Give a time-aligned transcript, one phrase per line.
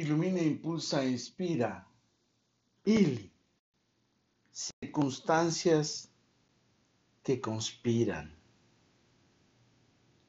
[0.00, 1.86] Ilumina, impulsa, inspira.
[2.86, 3.30] Ili.
[4.50, 6.08] Circunstancias
[7.22, 8.34] que conspiran.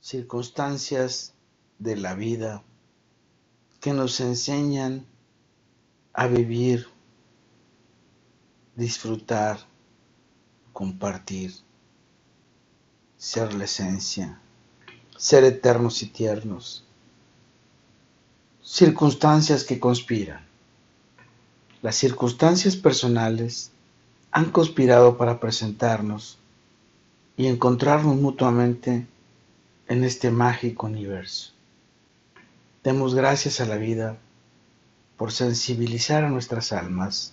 [0.00, 1.34] Circunstancias
[1.78, 2.64] de la vida
[3.80, 5.06] que nos enseñan
[6.14, 6.88] a vivir,
[8.74, 9.60] disfrutar,
[10.72, 11.54] compartir,
[13.16, 14.40] ser la esencia,
[15.16, 16.89] ser eternos y tiernos
[18.72, 20.46] Circunstancias que conspiran.
[21.82, 23.72] Las circunstancias personales
[24.30, 26.38] han conspirado para presentarnos
[27.36, 29.08] y encontrarnos mutuamente
[29.88, 31.50] en este mágico universo.
[32.84, 34.18] Demos gracias a la vida
[35.16, 37.32] por sensibilizar a nuestras almas,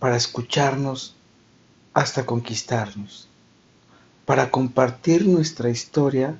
[0.00, 1.14] para escucharnos
[1.94, 3.28] hasta conquistarnos,
[4.26, 6.36] para compartir nuestra historia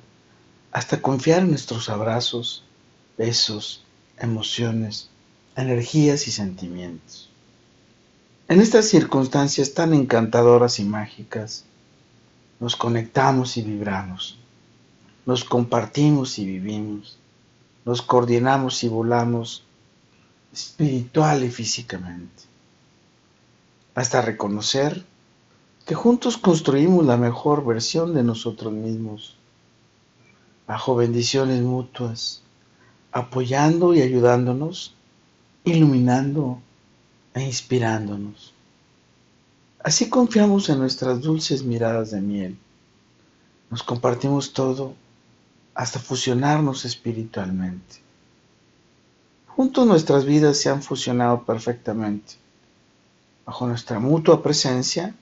[0.72, 2.64] hasta confiar nuestros abrazos,
[3.16, 3.84] besos,
[4.22, 5.10] emociones,
[5.56, 7.28] energías y sentimientos.
[8.48, 11.64] En estas circunstancias tan encantadoras y mágicas,
[12.60, 14.38] nos conectamos y vibramos,
[15.26, 17.18] nos compartimos y vivimos,
[17.84, 19.64] nos coordinamos y volamos
[20.52, 22.44] espiritual y físicamente,
[23.94, 25.04] hasta reconocer
[25.86, 29.36] que juntos construimos la mejor versión de nosotros mismos,
[30.66, 32.41] bajo bendiciones mutuas,
[33.12, 34.94] apoyando y ayudándonos,
[35.64, 36.58] iluminando
[37.34, 38.54] e inspirándonos.
[39.84, 42.58] Así confiamos en nuestras dulces miradas de miel.
[43.70, 44.94] Nos compartimos todo
[45.74, 47.96] hasta fusionarnos espiritualmente.
[49.46, 52.34] Juntos nuestras vidas se han fusionado perfectamente.
[53.44, 55.14] Bajo nuestra mutua presencia,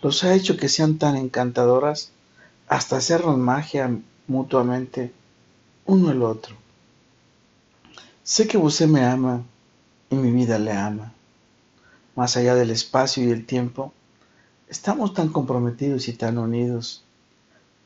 [0.00, 2.12] los ha hecho que sean tan encantadoras
[2.68, 3.90] hasta hacernos magia
[4.26, 5.12] mutuamente
[5.86, 6.54] uno el otro.
[8.28, 9.42] Sé que usted me ama
[10.10, 11.14] y mi vida le ama.
[12.14, 13.94] Más allá del espacio y el tiempo,
[14.68, 17.04] estamos tan comprometidos y tan unidos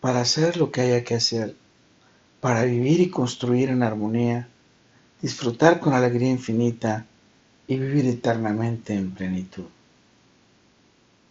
[0.00, 1.55] para hacer lo que haya que hacer,
[2.41, 4.49] para vivir y construir en armonía,
[5.21, 7.06] disfrutar con alegría infinita
[7.69, 9.66] y vivir eternamente en plenitud.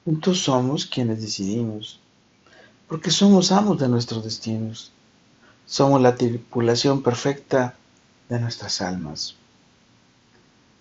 [0.05, 1.99] Juntos somos quienes decidimos,
[2.87, 4.93] porque somos amos de nuestros destinos.
[5.65, 7.75] Somos la tripulación perfecta
[8.31, 9.35] de nuestras almas.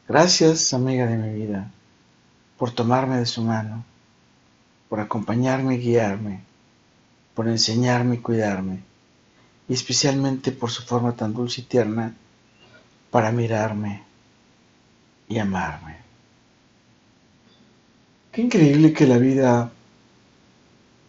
[0.06, 1.68] Gracias, amiga de mi vida,
[2.56, 3.84] por tomarme de su mano,
[4.88, 6.42] por acompañarme y guiarme,
[7.34, 8.84] por enseñarme y cuidarme,
[9.68, 12.14] y especialmente por su forma tan dulce y tierna
[13.10, 14.04] para mirarme
[15.28, 15.96] y amarme.
[18.30, 19.72] Qué increíble que la vida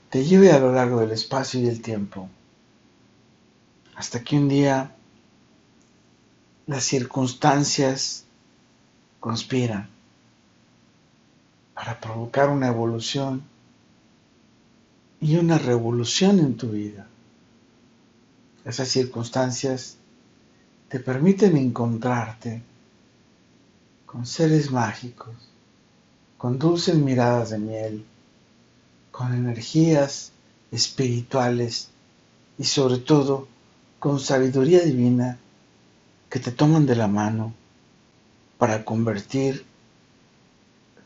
[0.10, 2.28] te lleve a lo largo del espacio y del tiempo,
[3.96, 4.96] hasta que un día
[6.72, 8.24] las circunstancias
[9.20, 9.90] conspiran
[11.74, 13.44] para provocar una evolución
[15.20, 17.08] y una revolución en tu vida.
[18.64, 19.98] Esas circunstancias
[20.88, 22.62] te permiten encontrarte
[24.06, 25.36] con seres mágicos,
[26.38, 28.06] con dulces miradas de miel,
[29.12, 30.32] con energías
[30.72, 31.90] espirituales
[32.58, 33.50] y sobre todo
[34.00, 35.38] con sabiduría divina
[36.32, 37.54] que te toman de la mano
[38.58, 39.66] para convertir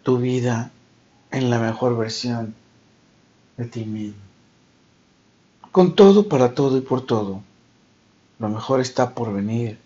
[0.03, 0.71] tu vida
[1.31, 2.53] en la mejor versión
[3.57, 4.21] de ti mismo.
[5.71, 7.41] Con todo, para todo y por todo,
[8.37, 9.79] lo mejor está por venir.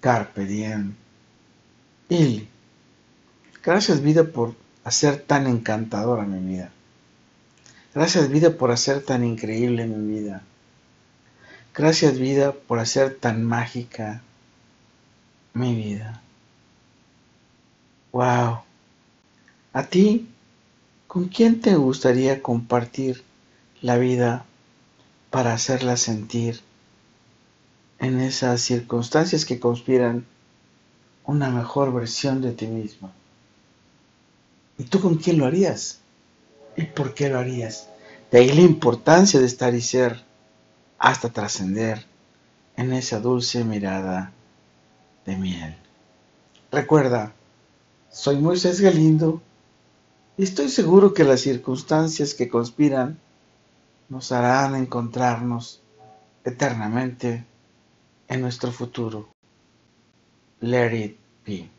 [0.00, 0.94] Carpe diem.
[2.08, 2.48] Il.
[3.62, 6.72] Gracias vida por hacer tan encantadora mi vida.
[7.94, 10.42] Gracias vida por hacer tan increíble mi vida.
[11.72, 14.22] Gracias vida por hacer tan mágica
[15.56, 16.20] mi vida.
[18.12, 18.60] Wow.
[19.72, 20.28] ¿A ti?
[21.06, 23.24] ¿Con quién te gustaría compartir
[23.80, 24.44] la vida
[25.30, 26.60] para hacerla sentir
[27.98, 30.26] en esas circunstancias que conspiran
[31.24, 33.10] una mejor versión de ti mismo?
[34.76, 36.00] ¿Y tú con quién lo harías?
[36.76, 37.88] ¿Y por qué lo harías?
[38.30, 40.22] De ahí la importancia de estar y ser
[40.98, 42.04] hasta trascender
[42.76, 44.32] en esa dulce mirada
[45.26, 45.76] de miel.
[46.70, 47.32] Recuerda,
[48.10, 49.42] soy Moisés Galindo
[50.36, 53.18] y estoy seguro que las circunstancias que conspiran
[54.08, 55.82] nos harán encontrarnos
[56.44, 57.44] eternamente
[58.28, 59.28] en nuestro futuro.
[60.60, 61.75] Let it be.